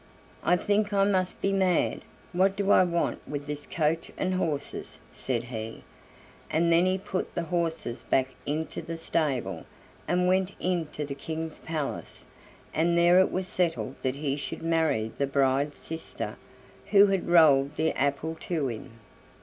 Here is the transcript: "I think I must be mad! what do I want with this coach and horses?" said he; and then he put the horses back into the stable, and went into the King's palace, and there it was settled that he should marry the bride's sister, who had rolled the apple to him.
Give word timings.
"I 0.43 0.55
think 0.55 0.93
I 0.93 1.03
must 1.03 1.39
be 1.41 1.53
mad! 1.53 2.01
what 2.33 2.55
do 2.55 2.71
I 2.71 2.83
want 2.83 3.19
with 3.27 3.45
this 3.45 3.67
coach 3.67 4.11
and 4.17 4.33
horses?" 4.33 4.97
said 5.13 5.43
he; 5.43 5.83
and 6.49 6.71
then 6.73 6.87
he 6.87 6.97
put 6.97 7.35
the 7.35 7.43
horses 7.43 8.01
back 8.01 8.29
into 8.47 8.81
the 8.81 8.97
stable, 8.97 9.63
and 10.07 10.27
went 10.27 10.53
into 10.59 11.05
the 11.05 11.13
King's 11.13 11.59
palace, 11.59 12.25
and 12.73 12.97
there 12.97 13.19
it 13.19 13.31
was 13.31 13.45
settled 13.47 13.93
that 14.01 14.15
he 14.15 14.37
should 14.37 14.63
marry 14.63 15.11
the 15.19 15.27
bride's 15.27 15.77
sister, 15.77 16.35
who 16.87 17.05
had 17.05 17.27
rolled 17.29 17.75
the 17.75 17.91
apple 17.95 18.35
to 18.39 18.69
him. 18.69 18.93